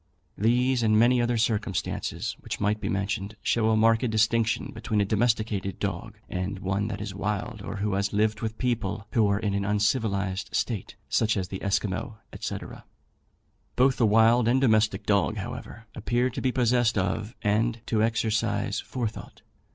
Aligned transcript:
These, 0.39 0.81
and 0.81 0.97
many 0.97 1.21
other 1.21 1.37
circumstances 1.37 2.35
which 2.39 2.59
might 2.59 2.81
be 2.81 2.89
mentioned, 2.89 3.35
show 3.43 3.69
a 3.69 3.77
marked 3.77 4.09
distinction 4.09 4.71
between 4.73 4.99
a 4.99 5.05
domesticated 5.05 5.77
dog 5.77 6.17
and 6.27 6.57
one 6.57 6.87
that 6.87 6.99
is 7.01 7.13
wild, 7.13 7.61
or 7.61 7.75
who 7.75 7.93
has 7.93 8.11
lived 8.11 8.41
with 8.41 8.57
people 8.57 9.05
who 9.11 9.27
are 9.27 9.37
in 9.37 9.53
an 9.53 9.63
uncivilized 9.63 10.55
state, 10.55 10.95
such 11.07 11.37
as 11.37 11.49
the 11.49 11.61
Esquimaux, 11.61 12.17
&c. 12.39 12.57
Both 13.75 13.97
the 13.97 14.07
wild 14.07 14.47
and 14.47 14.59
domestic 14.59 15.05
dog, 15.05 15.37
however, 15.37 15.85
appear 15.93 16.31
to 16.31 16.41
be 16.41 16.51
possessed 16.51 16.97
of 16.97 17.35
and 17.43 17.79
to 17.85 18.01
exercise 18.01 18.79
forethought. 18.79 19.43